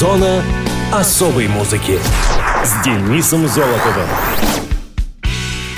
[0.00, 0.42] Зона
[0.90, 1.98] особой музыки
[2.64, 4.08] с Денисом Золотовым.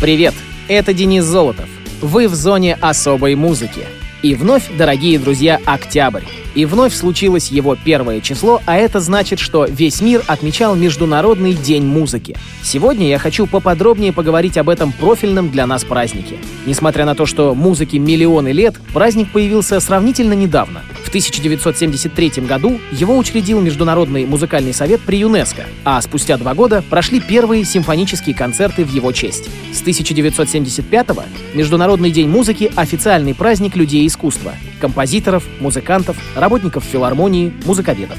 [0.01, 0.33] Привет,
[0.69, 1.69] это Денис Золотов.
[2.01, 3.85] Вы в зоне особой музыки.
[4.23, 6.23] И вновь, дорогие друзья, октябрь.
[6.55, 11.85] И вновь случилось его первое число, а это значит, что весь мир отмечал Международный день
[11.85, 12.37] музыки.
[12.63, 16.37] Сегодня я хочу поподробнее поговорить об этом профильном для нас празднике.
[16.67, 20.83] Несмотря на то, что музыке миллионы лет, праздник появился сравнительно недавно.
[21.05, 27.21] В 1973 году его учредил Международный музыкальный совет при ЮНЕСКО, а спустя два года прошли
[27.21, 29.49] первые симфонические концерты в его честь.
[29.73, 31.09] С 1975
[31.55, 38.19] Международный день музыки— официальный праздник людей искусства— композиторов, музыкантов, работников филармонии, музыковедов.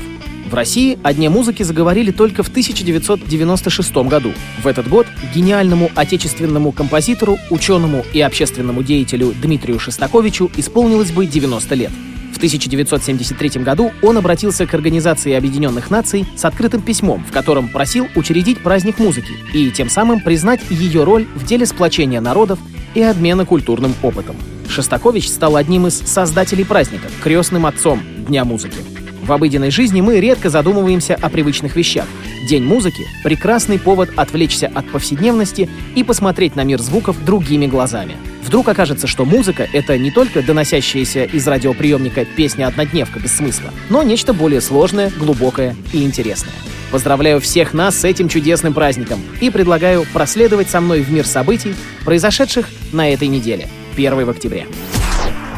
[0.49, 4.31] В России о Дне музыки заговорили только в 1996 году.
[4.63, 11.75] В этот год гениальному отечественному композитору, ученому и общественному деятелю Дмитрию Шостаковичу исполнилось бы 90
[11.75, 11.91] лет.
[12.31, 18.07] В 1973 году он обратился к Организации Объединенных Наций с открытым письмом, в котором просил
[18.15, 22.59] учредить праздник музыки и тем самым признать ее роль в деле сплочения народов
[22.95, 24.37] и обмена культурным опытом.
[24.69, 28.77] Шостакович стал одним из создателей праздника, крестным отцом Дня музыки.
[29.23, 32.05] В обыденной жизни мы редко задумываемся о привычных вещах.
[32.47, 38.17] День музыки— прекрасный повод отвлечься от повседневности и посмотреть на мир звуков другими глазами.
[38.45, 44.33] Вдруг окажется, что музыка— это не только доносящаяся из радиоприемника песня-однодневка без смысла, но нечто
[44.33, 46.53] более сложное, глубокое и интересное.
[46.91, 51.75] Поздравляю всех нас с этим чудесным праздником и предлагаю проследовать со мной в мир событий,
[52.03, 54.65] произошедших на этой неделе, 1 октября.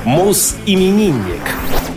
[0.04, 1.42] Мус-именинник.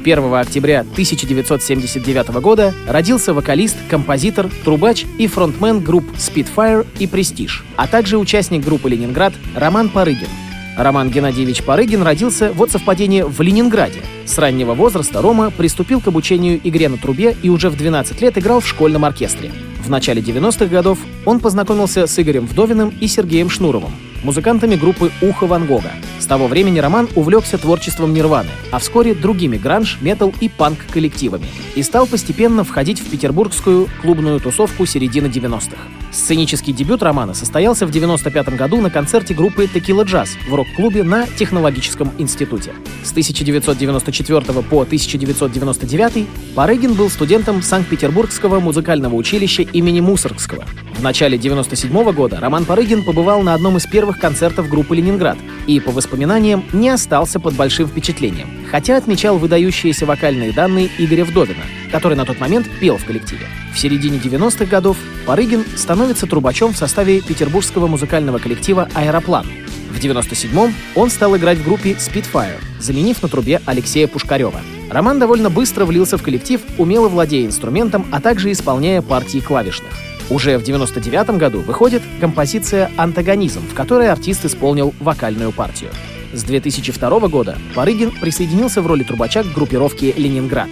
[0.00, 7.86] 1 октября 1979 года родился вокалист, композитор, трубач и фронтмен групп Spitfire и Prestige, а
[7.86, 10.28] также участник группы «Ленинград» Роман Парыгин.
[10.76, 14.00] Роман Геннадьевич Парыгин родился вот совпадение в Ленинграде.
[14.24, 18.38] С раннего возраста Рома приступил к обучению игре на трубе и уже в 12 лет
[18.38, 19.50] играл в школьном оркестре.
[19.84, 23.90] В начале 90-х годов он познакомился с Игорем Вдовиным и Сергеем Шнуровым,
[24.22, 25.92] музыкантами группы «Ухо Ван Гога».
[26.18, 31.82] С того времени Роман увлекся творчеством Нирваны, а вскоре другими гранж, метал и панк-коллективами и
[31.82, 35.76] стал постепенно входить в петербургскую клубную тусовку середины 90-х.
[36.10, 41.26] Сценический дебют Романа состоялся в 95 году на концерте группы Tequila Jazz в рок-клубе на
[41.26, 42.72] Технологическом институте.
[43.04, 50.64] С 1994 по 1999 Парыгин был студентом Санкт-Петербургского музыкального училища имени Мусоргского.
[50.96, 55.36] В начале 97 года Роман Парыгин побывал на одном из первых концертов группы «Ленинград»
[55.66, 61.64] и, по воспоминаниям, не остался под большим впечатлением, хотя отмечал выдающиеся вокальные данные Игоря Вдовина,
[61.92, 63.46] который на тот момент пел в коллективе.
[63.74, 69.46] В середине 90-х годов Парыгин становится трубачом в составе петербургского музыкального коллектива «Аэроплан».
[69.90, 74.60] В 97-м он стал играть в группе Spitfire, заменив на трубе Алексея Пушкарева.
[74.90, 80.07] Роман довольно быстро влился в коллектив, умело владея инструментом, а также исполняя партии клавишных.
[80.30, 85.90] Уже в 99 году выходит композиция «Антагонизм», в которой артист исполнил вокальную партию.
[86.34, 90.68] С 2002 года Парыгин присоединился в роли трубача к группировке «Ленинград».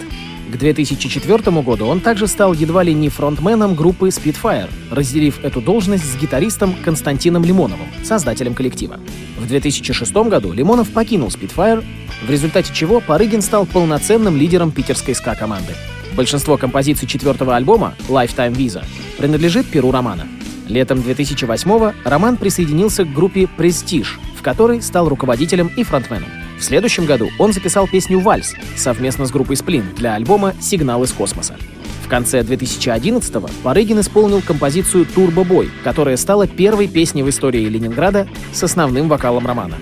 [0.51, 6.05] К 2004 году он также стал едва ли не фронтменом группы Spitfire, разделив эту должность
[6.05, 8.99] с гитаристом Константином Лимоновым, создателем коллектива.
[9.37, 11.83] В 2006 году Лимонов покинул Spitfire,
[12.25, 15.73] в результате чего Парыгин стал полноценным лидером питерской ска-команды.
[16.17, 18.83] Большинство композиций четвертого альбома Lifetime Visa
[19.19, 20.27] принадлежит перу Романа.
[20.67, 26.29] Летом 2008-го Роман присоединился к группе Prestige, в которой стал руководителем и фронтменом.
[26.57, 31.13] В следующем году он записал песню «Вальс» совместно с группой «Сплин» для альбома «Сигнал из
[31.13, 31.55] космоса».
[32.03, 38.27] В конце 2011-го Парыгин исполнил композицию «Турбо Бой», которая стала первой песней в истории Ленинграда
[38.53, 39.75] с основным вокалом романа.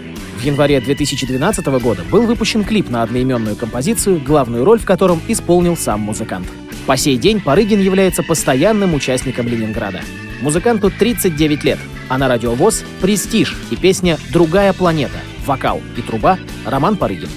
[0.46, 6.02] Январе 2012 года был выпущен клип на одноименную композицию, главную роль в котором исполнил сам
[6.02, 6.48] музыкант.
[6.86, 10.02] По сей день Парыгин является постоянным участником Ленинграда.
[10.42, 11.80] Музыканту 39 лет,
[12.10, 15.18] а на радиовоз «Престиж» и песня «Другая планета»,
[15.48, 17.30] вокал и труба Роман Парыгин.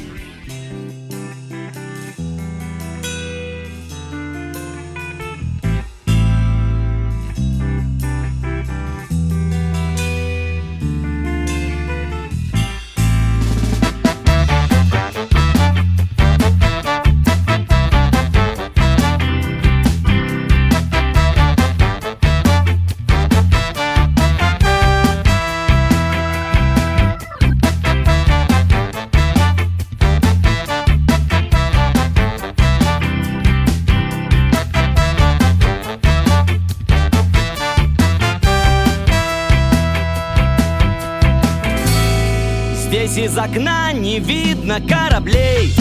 [42.89, 45.75] Здесь из окна не видно кораблей.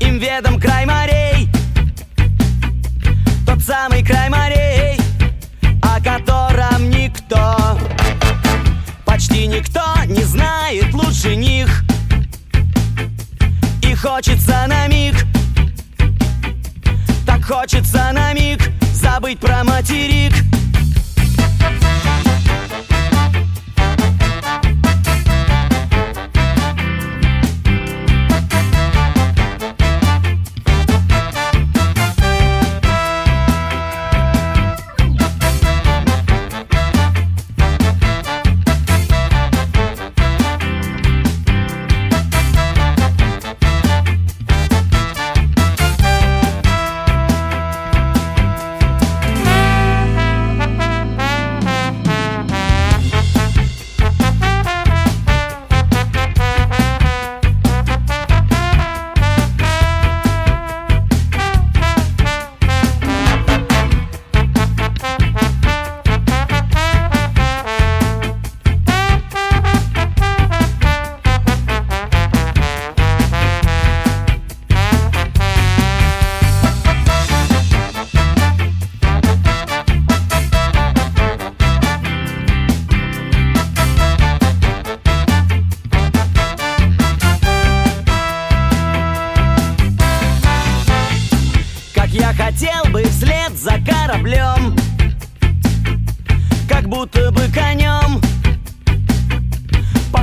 [0.00, 1.46] Им ведом край морей.
[3.44, 4.98] Тот самый край морей
[5.82, 7.78] О котором никто
[9.04, 11.84] Почти никто не знает лучше них.
[13.82, 15.16] И хочется на миг
[17.26, 20.32] Так хочется на миг Забыть про материк.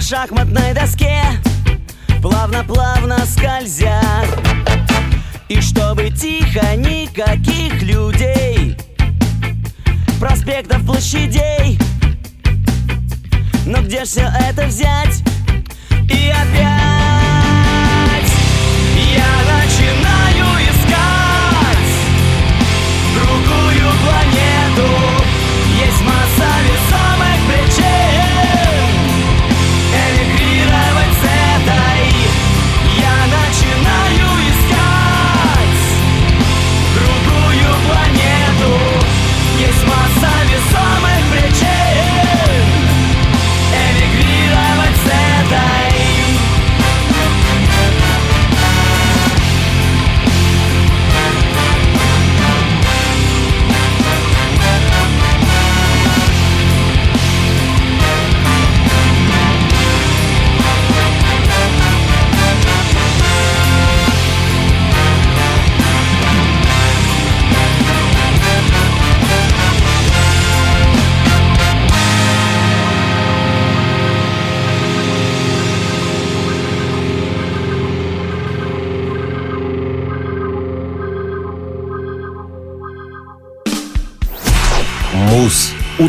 [0.07, 1.21] Шахматной доске
[2.21, 4.01] Плавно-плавно скользя.
[5.49, 8.77] И чтобы тихо никаких людей
[10.19, 11.77] Проспектов, площадей.
[13.65, 15.21] Но где все это взять?
[16.09, 16.87] И опять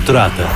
[0.09, 0.49] Утрата.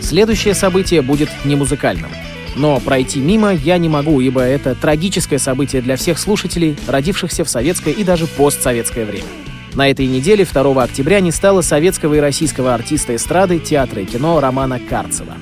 [0.00, 2.08] Следующее событие будет не музыкальным.
[2.56, 7.50] Но пройти мимо я не могу, ибо это трагическое событие для всех слушателей, родившихся в
[7.50, 9.26] советское и даже постсоветское время.
[9.74, 14.40] На этой неделе, 2 октября, не стало советского и российского артиста эстрады, театра и кино
[14.40, 15.34] Романа Карцева.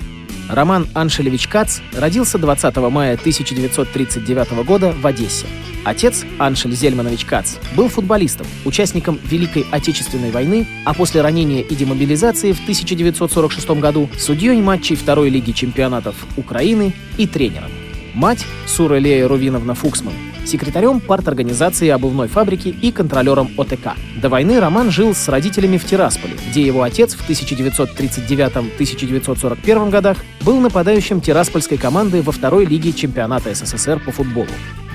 [0.49, 5.47] Роман Аншелевич Кац родился 20 мая 1939 года в Одессе.
[5.85, 12.53] Отец, Аншель Зельманович Кац, был футболистом, участником Великой Отечественной войны, а после ранения и демобилизации
[12.53, 17.71] в 1946 году судьей матчей второй лиги чемпионатов Украины и тренером.
[18.15, 20.15] Мать, Сура Лея Рувиновна Фуксман,
[20.47, 23.95] секретарем парторганизации обувной фабрики и контролером ОТК.
[24.21, 30.61] До войны Роман жил с родителями в Тирасполе, где его отец в 1939-1941 годах был
[30.61, 34.49] нападающим тираспольской команды во второй лиге чемпионата СССР по футболу.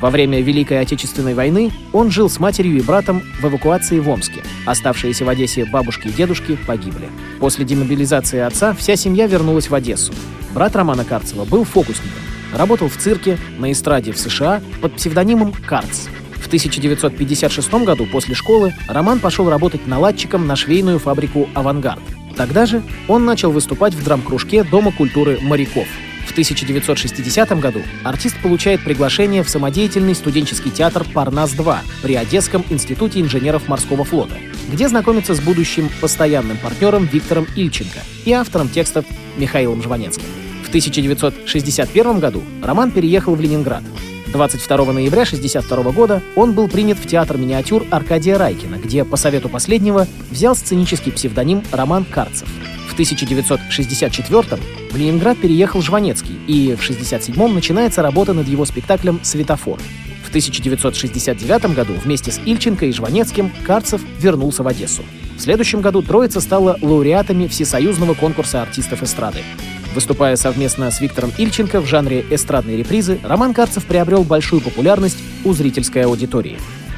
[0.03, 4.43] Во время Великой Отечественной войны он жил с матерью и братом в эвакуации в Омске.
[4.65, 7.09] Оставшиеся в Одессе бабушки и дедушки погибли.
[7.39, 10.11] После демобилизации отца вся семья вернулась в Одессу.
[10.53, 12.19] Брат Романа Карцева был фокусником.
[12.53, 16.07] Работал в цирке, на эстраде в США под псевдонимом Карц.
[16.35, 22.01] В 1956 году после школы Роман пошел работать наладчиком на швейную фабрику «Авангард».
[22.35, 25.87] Тогда же он начал выступать в драм-кружке Дома культуры моряков–
[26.25, 33.67] в 1960 году артист получает приглашение в самодеятельный студенческий театр «Парнас-2» при Одесском институте инженеров
[33.67, 34.35] морского флота,
[34.71, 39.05] где знакомится с будущим постоянным партнером Виктором Ильченко и автором текстов
[39.37, 40.42] Михаилом Жванецким.
[40.73, 43.83] В 1961 году Роман переехал в Ленинград.
[44.31, 49.49] 22 ноября 1962 года он был принят в театр миниатюр Аркадия Райкина, где, по совету
[49.49, 52.47] последнего, взял сценический псевдоним Роман Карцев.
[52.89, 59.79] В 1964 в Ленинград переехал Жванецкий, и в 1967 начинается работа над его спектаклем «Светофор».
[60.25, 65.03] В 1969 году вместе с Ильченко и Жванецким Карцев вернулся в Одессу.
[65.37, 69.43] В следующем году троица стала лауреатами Всесоюзного конкурса артистов эстрады.
[69.93, 75.53] Выступая совместно с Виктором Ильченко в жанре эстрадной репризы, Роман Карцев приобрел большую популярность у
[75.53, 76.57] зрительской аудитории.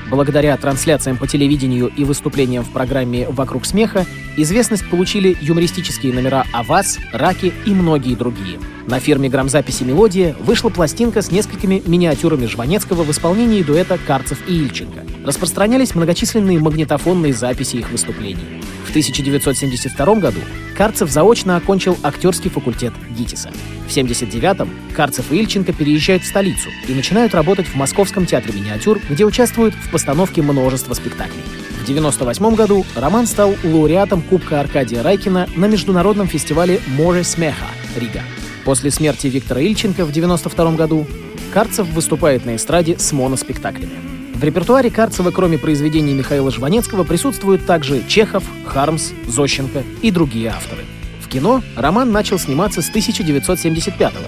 [0.09, 4.05] Благодаря трансляциям по телевидению и выступлениям в программе «Вокруг смеха»
[4.37, 8.59] известность получили юмористические номера «О вас», «Раки» и многие другие.
[8.87, 14.53] На фирме грамзаписи «Мелодия» вышла пластинка с несколькими миниатюрами Жванецкого в исполнении дуэта Карцев и
[14.53, 15.03] Ильченко.
[15.25, 18.61] Распространялись многочисленные магнитофонные записи их выступлений.
[18.95, 20.39] В 1972 году
[20.73, 23.51] Карцев заочно окончил актерский факультет ГИТИСа.
[23.85, 29.01] В 1979-м Карцев и Ильченко переезжают в столицу и начинают работать в Московском театре миниатюр,
[29.09, 31.43] где участвуют в постановке множества спектаклей.
[31.81, 38.21] В 1998 году Роман стал лауреатом Кубка Аркадия Райкина на международном фестивале «Море смеха» Рига.
[38.63, 41.05] После смерти Виктора Ильченко в 1992 году
[41.53, 44.14] Карцев выступает на эстраде с моноспектаклями.
[44.35, 50.83] В репертуаре Карцева, кроме произведений Михаила Жванецкого, присутствуют также Чехов, Хармс, Зощенко и другие авторы.
[51.21, 54.25] В кино роман начал сниматься с 1975 года,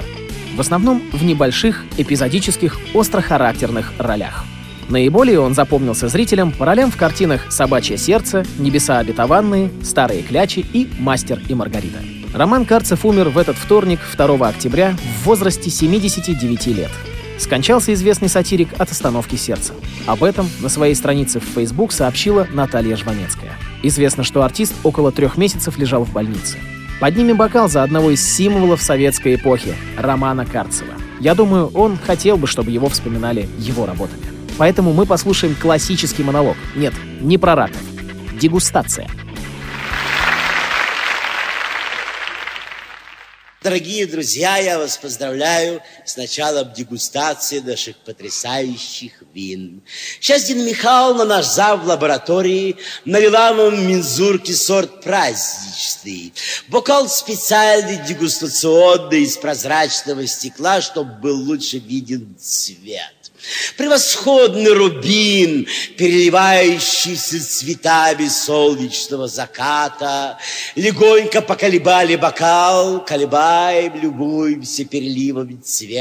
[0.55, 4.45] в основном в небольших, эпизодических, острохарактерных ролях.
[4.87, 10.87] Наиболее он запомнился зрителям по ролям в картинах «Собачье сердце», «Небеса обетованные», «Старые клячи» и
[10.99, 11.99] «Мастер и Маргарита».
[12.33, 16.91] Роман Карцев умер в этот вторник, 2 октября, в возрасте 79 лет.
[17.38, 19.74] Скончался известный сатирик от остановки сердца.
[20.06, 23.53] Об этом на своей странице в Facebook сообщила Наталья Жванецкая.
[23.84, 26.58] Известно, что артист около трех месяцев лежал в больнице.
[27.00, 30.94] Поднимем бокал за одного из символов советской эпохи— Романа Карцева.
[31.20, 34.24] Я думаю, он хотел бы, чтобы его вспоминали его работами.
[34.58, 36.58] Поэтому мы послушаем классический монолог.
[36.75, 37.82] Нет, не про раков.
[38.39, 39.08] Дегустация—
[43.67, 49.81] Дорогие друзья, я вас поздравляю с началом дегустации наших потрясающих вин.
[50.21, 56.33] Сейчас Дина Михайловна, наш зав в лаборатории, налила вам мензурки сорт праздничный.
[56.69, 63.13] Бокал специальный, дегустационный, из прозрачного стекла, чтобы был лучше виден цвет.
[63.77, 70.37] Превосходный рубин, переливающийся цветами солнечного заката.
[70.75, 75.96] Легонько поколебали бокал, колебаем, любуемся переливами цвета.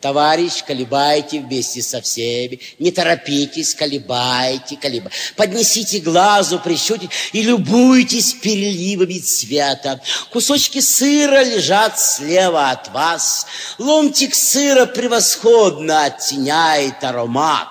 [0.00, 2.60] Товарищ, колебайте вместе со всеми.
[2.78, 5.16] Не торопитесь, колебайте, колебайте.
[5.36, 10.00] Поднесите глазу, прищутите и любуйтесь переливами цвета.
[10.30, 13.46] Кусочки сыра лежат слева от вас.
[13.78, 17.68] Ломтик сыра превосходно оттеняет аромат.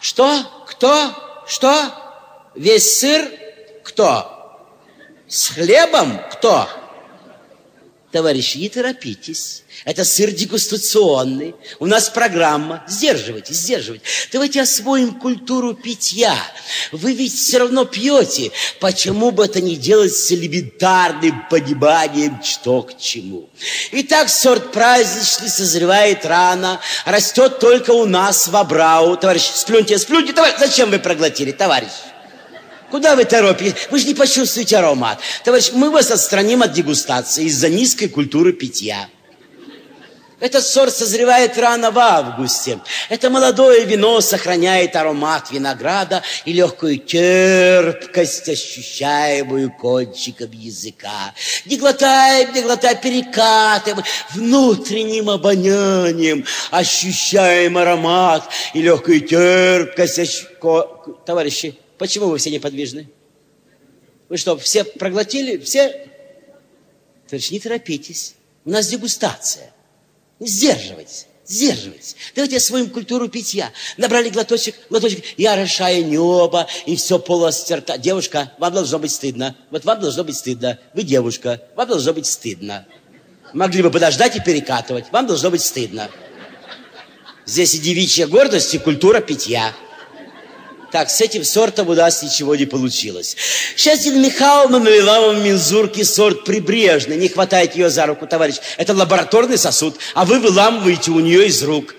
[0.00, 0.44] Что?
[0.66, 1.44] Кто?
[1.46, 1.92] Что?
[2.54, 3.30] Весь сыр?
[3.84, 4.36] Кто?
[5.28, 6.20] С хлебом?
[6.32, 6.68] Кто?
[8.12, 9.62] Товарищи, не торопитесь.
[9.84, 11.54] Это сыр дегустационный.
[11.78, 12.82] У нас программа.
[12.88, 14.04] Сдерживайте, сдерживайте.
[14.32, 16.34] Давайте освоим культуру питья.
[16.90, 18.50] Вы ведь все равно пьете.
[18.80, 23.48] Почему бы это не делать с элементарным пониманием, что к чему?
[23.92, 29.16] Итак, сорт праздничный созревает рано, растет только у нас в Абрау.
[29.16, 30.56] Товарищ, сплюньте, сплюньте, товарищ.
[30.58, 31.90] Зачем вы проглотили, товарищ?
[32.90, 33.88] Куда вы торопитесь?
[33.90, 35.20] Вы же не почувствуете аромат.
[35.44, 39.08] Товарищ, мы вас отстраним от дегустации из-за низкой культуры питья.
[40.40, 42.80] Этот сорт созревает рано в августе.
[43.10, 51.34] Это молодое вино сохраняет аромат винограда и легкую терпкость, ощущаемую кончиком языка.
[51.66, 54.02] Не глотаем, не глотаем, перекатываем
[54.34, 60.20] внутренним обонянием, ощущаем аромат и легкую терпкость.
[60.20, 60.44] Ощ...
[61.26, 63.10] Товарищи, Почему вы все неподвижны?
[64.30, 65.58] Вы что, все проглотили?
[65.58, 66.08] Все?
[67.28, 68.36] Товарищ, не торопитесь.
[68.64, 69.70] У нас дегустация.
[70.40, 71.26] Сдерживайтесь.
[71.44, 72.16] Сдерживайтесь.
[72.34, 73.70] Давайте освоим культуру питья.
[73.98, 77.98] Набрали глоточек, глоточек, и орошая небо, и все полость рта.
[77.98, 79.54] Девушка, вам должно быть стыдно.
[79.70, 80.78] Вот вам должно быть стыдно.
[80.94, 82.86] Вы девушка, вам должно быть стыдно.
[83.52, 85.12] Могли бы подождать и перекатывать.
[85.12, 86.10] Вам должно быть стыдно.
[87.44, 89.74] Здесь и девичья гордость, и культура питья.
[90.90, 93.36] Так, с этим сортом у нас ничего не получилось.
[93.76, 97.16] Дина Михайловна налила вам мензурки сорт прибрежный.
[97.16, 98.56] Не хватает ее за руку, товарищ.
[98.76, 101.94] Это лабораторный сосуд, а вы выламываете у нее из рук.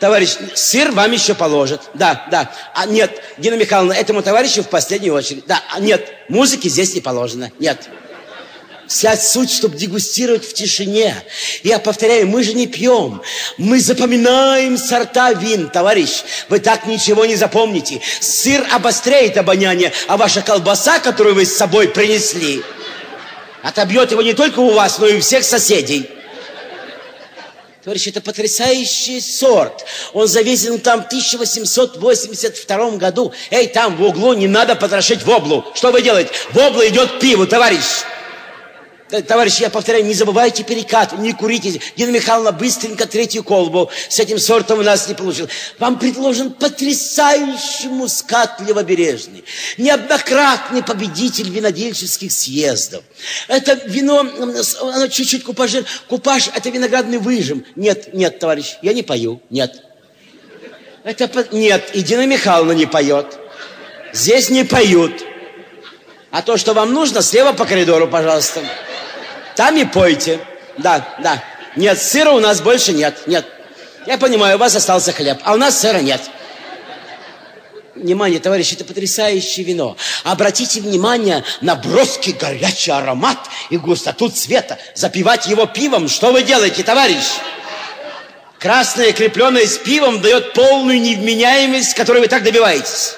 [0.00, 1.82] Товарищ, сыр вам еще положат.
[1.94, 2.50] Да, да.
[2.74, 5.46] А нет, Дина Михайловна, этому товарищу в последнюю очередь.
[5.46, 7.52] Да, а нет, музыки здесь не положено.
[7.60, 7.88] Нет.
[8.86, 11.16] Вся суть, чтобы дегустировать в тишине.
[11.62, 13.22] Я повторяю, мы же не пьем.
[13.56, 16.22] Мы запоминаем сорта вин, товарищ.
[16.48, 18.00] Вы так ничего не запомните.
[18.20, 22.62] Сыр обостряет обоняние, а ваша колбаса, которую вы с собой принесли,
[23.62, 26.10] отобьет его не только у вас, но и у всех соседей.
[27.84, 29.84] Товарищ, это потрясающий сорт.
[30.14, 33.32] Он завезен там в 1882 году.
[33.50, 35.64] Эй, там в углу не надо потрошить воблу.
[35.74, 36.30] Что вы делаете?
[36.52, 37.84] Вобла идет к пиву, товарищ.
[39.22, 41.80] Товарищи, я повторяю, не забывайте перекат, не курите.
[41.96, 43.90] Дина Михайловна быстренько третью колбу.
[44.08, 45.52] С этим сортом у нас не получилось.
[45.78, 49.44] Вам предложен потрясающий мускат левобережный.
[49.78, 53.04] Неоднократный победитель винодельческих съездов.
[53.46, 54.26] Это вино,
[54.80, 55.84] оно чуть-чуть купажир.
[56.08, 57.64] Купаж– это виноградный выжим.
[57.76, 59.82] Нет, нет, товарищ, я не пою, нет.
[61.04, 63.38] Это, нет, и Дина Михайловна не поет.
[64.12, 65.22] Здесь не поют.
[66.30, 68.60] А то, что вам нужно, слева по коридору, пожалуйста.
[69.56, 70.40] Там и пойте.
[70.78, 71.42] Да, да.
[71.76, 73.26] Нет, сыра у нас больше нет.
[73.26, 73.46] Нет.
[74.06, 76.20] Я понимаю, у вас остался хлеб, а у нас сыра нет.
[77.94, 79.96] Внимание, товарищи, это потрясающее вино.
[80.24, 83.38] Обратите внимание на броский горячий аромат
[83.70, 84.78] и густоту цвета.
[84.94, 87.24] Запивать его пивом, что вы делаете, товарищ?
[88.58, 93.14] Красное, крепленное с пивом, дает полную невменяемость, которой вы так добиваетесь.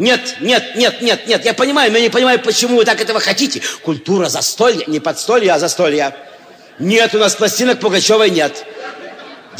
[0.00, 1.44] Нет, нет, нет, нет, нет.
[1.44, 3.60] Я понимаю, но я не понимаю, почему вы так этого хотите.
[3.82, 6.16] Культура застолья, не подстолья, а застолья.
[6.78, 8.64] Нет, у нас пластинок Пугачевой нет.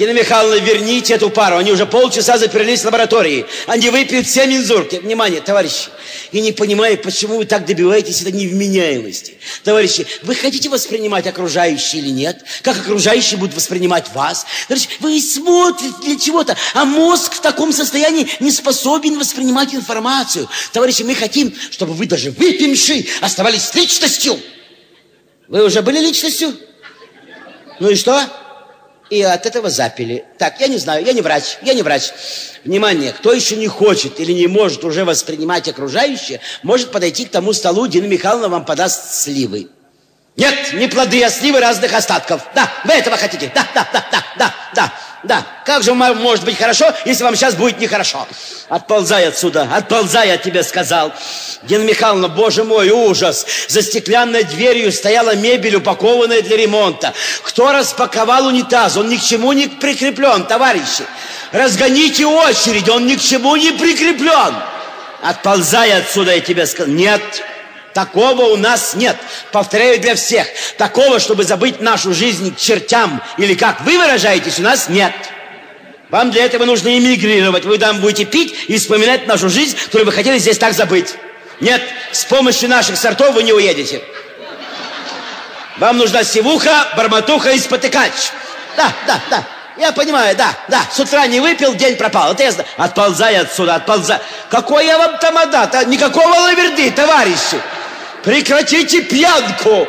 [0.00, 1.58] Дина Михайловна, верните эту пару.
[1.58, 3.44] Они уже полчаса заперлись в лаборатории.
[3.66, 4.96] Они выпьют все мензурки.
[4.96, 5.90] Внимание, товарищи.
[6.32, 9.36] Я не понимаю, почему вы так добиваетесь этой невменяемости.
[9.62, 12.42] Товарищи, вы хотите воспринимать окружающие или нет?
[12.62, 14.46] Как окружающие будут воспринимать вас?
[14.68, 20.48] Товарищи, вы смотрите для чего-то, а мозг в таком состоянии не способен воспринимать информацию.
[20.72, 24.40] Товарищи, мы хотим, чтобы вы даже выпивши оставались личностью.
[25.48, 26.56] Вы уже были личностью?
[27.80, 28.26] Ну и что?
[29.10, 30.24] И от этого запили.
[30.38, 32.12] Так, я не знаю, я не врач, я не врач.
[32.64, 37.52] Внимание, кто еще не хочет или не может уже воспринимать окружающее, может подойти к тому
[37.52, 39.68] столу, Дина Михайловна вам подаст сливы.
[40.36, 42.42] Нет, не плоды, а сливы разных остатков.
[42.54, 43.50] Да, вы этого хотите.
[43.54, 44.92] Да, да, да, да, да, да.
[45.22, 48.26] Да, как же может быть хорошо, если вам сейчас будет нехорошо?
[48.70, 51.12] Отползай отсюда, отползай, я тебе сказал.
[51.62, 53.44] Дина Михайловна, боже мой, ужас.
[53.68, 57.12] За стеклянной дверью стояла мебель, упакованная для ремонта.
[57.42, 58.96] Кто распаковал унитаз?
[58.96, 61.04] Он ни к чему не прикреплен, товарищи.
[61.52, 64.54] Разгоните очередь, он ни к чему не прикреплен.
[65.22, 66.94] Отползай отсюда, я тебе сказал.
[66.94, 67.20] Нет,
[67.94, 69.16] Такого у нас нет.
[69.52, 70.46] Повторяю для всех.
[70.76, 75.12] Такого, чтобы забыть нашу жизнь к чертям, или как вы выражаетесь, у нас нет.
[76.10, 77.64] Вам для этого нужно эмигрировать.
[77.64, 81.14] Вы там будете пить и вспоминать нашу жизнь, которую вы хотели здесь так забыть.
[81.60, 84.02] Нет, с помощью наших сортов вы не уедете.
[85.78, 88.12] Вам нужна сивуха, барматуха и спотыкач.
[88.76, 89.46] Да, да, да.
[89.80, 90.86] Я понимаю, да, да.
[90.92, 92.32] С утра не выпил, день пропал.
[92.32, 92.68] Это я знаю.
[92.76, 94.20] Отползай отсюда, отползай.
[94.50, 95.86] Какой я вам тамадат?
[95.86, 97.58] Никакого лаверды, товарищи.
[98.22, 99.88] Прекратите пьянку!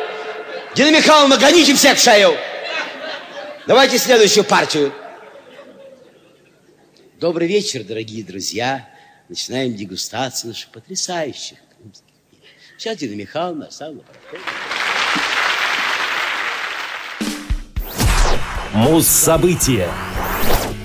[0.74, 2.34] Дина Михайловна, гоните всех в шею!
[3.66, 4.94] Давайте следующую партию.
[7.20, 8.88] Добрый вечер, дорогие друзья.
[9.28, 11.58] Начинаем дегустацию наших потрясающих.
[12.78, 14.04] Сейчас Дина Михайловна оставила
[18.74, 19.86] Муз-события.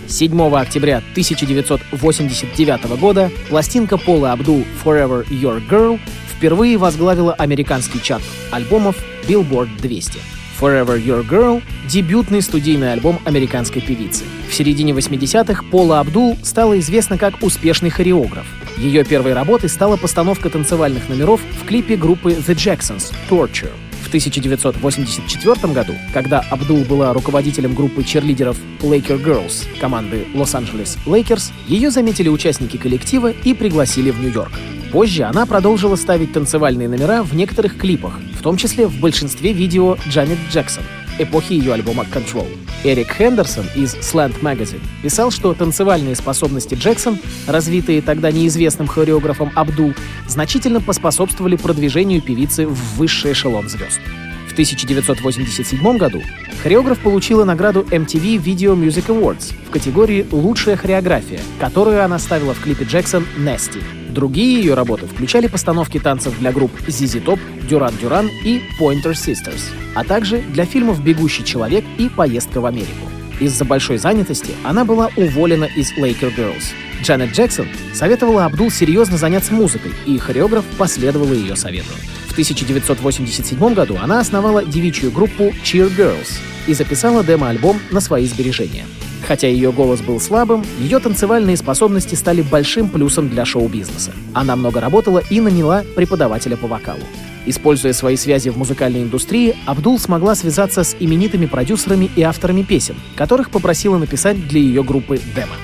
[0.10, 5.98] 7 октября 1989 года пластинка Пола Абдул «Forever Your Girl»
[6.28, 10.20] впервые возглавила американский чарт альбомов Billboard 200.
[10.60, 14.26] Forever Your Girl— дебютный студийный альбом американской певицы.
[14.50, 18.48] В середине 80-х Пола Абдул стала известна как успешный хореограф.
[18.78, 23.72] Ее первой работой стала постановка танцевальных номеров в клипе группы The Jacksons «Torture».
[24.08, 31.92] В 1984 году, когда Абдул была руководителем группы черлидеров Laker Girls команды Лос-Анджелес Lakers, ее
[31.92, 34.54] заметили участники коллектива и пригласили в Нью-Йорк.
[34.94, 39.98] Позже она продолжила ставить танцевальные номера в некоторых клипах, в том числе в большинстве видео
[40.08, 40.84] Джанет Джексон,
[41.20, 42.48] эпохи ее альбома Control.
[42.84, 49.94] Эрик Хендерсон из Slant Magazine писал, что танцевальные способности Джексон, развитые тогда неизвестным хореографом Абдул,
[50.28, 54.00] значительно поспособствовали продвижению певицы в высший эшелон звезд.
[54.48, 56.22] В 1987 году
[56.64, 62.62] хореограф получила награду MTV Video Music Awards в категории «Лучшая хореография», которую она ставила в
[62.62, 63.84] клипе Джексон «Nasty».
[64.18, 69.62] Другие ее работы включали постановки танцев для групп ZZ Top, Duran Duran и Pointer Sisters,
[69.94, 73.12] а также для фильмов «Бегущий человек» и «Поездка в Америку».
[73.40, 76.64] Из-за большой занятости она была уволена из Laker Girls.
[77.04, 81.94] Джанет Джексон советовала Абдул серьезно заняться музыкой, и хореограф последовал ее совету.
[82.26, 88.86] В 1987 году она основала девичью группу Cheer Girls и записала демо-альбом на свои сбережения.
[89.28, 94.14] Хотя ее голос был слабым, ее танцевальные способности стали большим плюсом для шоу-бизнеса.
[94.34, 97.02] Она много работала и наняла преподавателя по вокалу.
[97.46, 102.96] Используя свои связи в музыкальной индустрии, Абдул смогла связаться с именитыми продюсерами и авторами песен,
[103.16, 105.56] которых попросила написать для ее группы демо.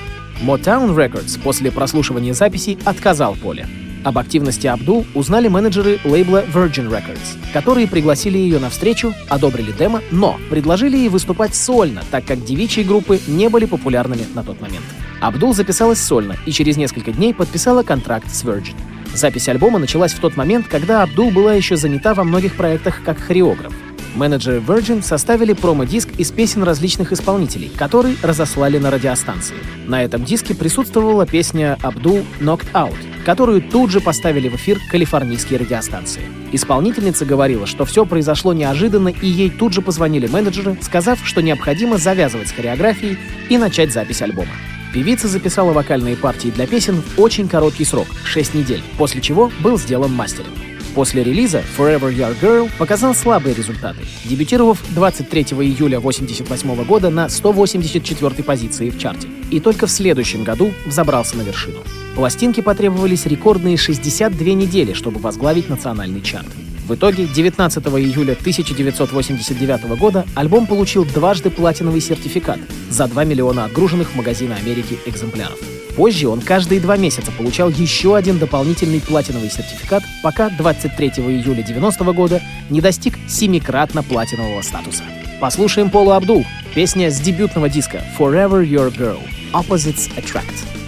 [0.42, 3.66] Motown Records после прослушивания записей отказал Поле.
[4.04, 10.02] Об активности Абдул узнали менеджеры лейбла Virgin Records, которые пригласили ее на встречу, одобрили демо,
[10.10, 14.84] но предложили ей выступать сольно, так как девичьи группы не были популярными на тот момент.
[15.22, 18.74] Абдул записалась сольно и через несколько дней подписала контракт с Virgin.
[19.14, 23.18] Запись альбома началась в тот момент, когда Абдул была еще занята во многих проектах как
[23.18, 23.72] хореограф.
[24.14, 29.56] Менеджеры Virgin составили промо-диск из песен различных исполнителей, который разослали на радиостанции.
[29.86, 35.58] На этом диске присутствовала песня Абдул «Knocked Out», которую тут же поставили в эфир калифорнийские
[35.58, 36.22] радиостанции.
[36.52, 41.98] Исполнительница говорила, что все произошло неожиданно, и ей тут же позвонили менеджеры, сказав, что необходимо
[41.98, 44.52] завязывать с хореографией и начать запись альбома.
[44.92, 49.76] Певица записала вокальные партии для песен в очень короткий срок— 6 недель, после чего был
[49.76, 50.54] сделан мастеринг.
[50.94, 58.44] После релиза Forever Your Girl показал слабые результаты, дебютировав 23 июля 1988 года на 184
[58.44, 59.26] позиции в чарте.
[59.50, 61.80] И только в следующем году взобрался на вершину.
[62.14, 66.46] Пластинке потребовались рекордные 62 недели, чтобы возглавить национальный чарт.
[66.86, 74.10] В итоге 19 июля 1989 года альбом получил дважды платиновый сертификат за 2 миллиона отгруженных
[74.10, 75.58] в магазины Америки экземпляров.
[75.96, 82.04] Позже он каждые два месяца получал еще один дополнительный платиновый сертификат, пока 23 июля 90
[82.12, 85.04] года не достиг семикратно платинового статуса.
[85.40, 89.20] Послушаем Пола Абдул, песня с дебютного диска «Forever Your Girl»
[89.52, 90.83] «Opposites Attract».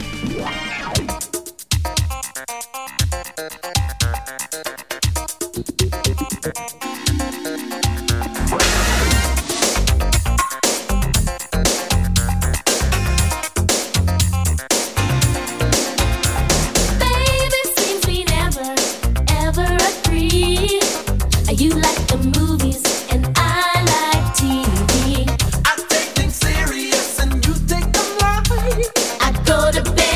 [29.66, 30.15] go to bed.